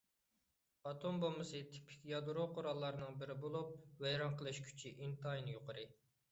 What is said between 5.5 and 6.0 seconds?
يۇقىرى.